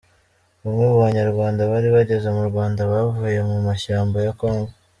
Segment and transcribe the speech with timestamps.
[0.63, 4.71] Bamwe mu Banyarwanda bari bageze mu Rwanda bavuye mu mashyamba ya kongo.